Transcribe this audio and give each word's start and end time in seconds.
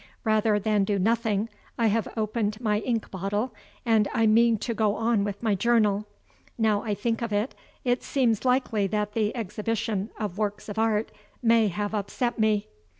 Rather 0.23 0.57
than 0.57 0.83
do 0.83 0.97
nothing, 0.97 1.47
I 1.77 1.85
have 1.85 2.07
opened 2.17 2.59
my 2.59 2.79
ink 2.79 3.11
bottle, 3.11 3.53
and 3.85 4.07
I 4.15 4.25
mean 4.25 4.57
to 4.57 4.73
go 4.73 4.95
on 4.95 5.23
with 5.23 5.43
my 5.43 5.53
journal. 5.53 6.07
Now 6.57 6.81
I 6.81 6.95
think 6.95 7.21
of 7.21 7.31
it, 7.31 7.53
it 7.83 8.01
seems 8.01 8.43
likely 8.43 8.87
that 8.87 9.13
the 9.13 9.35
exhibition 9.37 10.09
of 10.17 10.39
works 10.39 10.67
of 10.69 10.79
art 10.79 11.11
may 11.43 11.67
have 11.67 11.93
upset 11.93 12.39
me. 12.39 12.65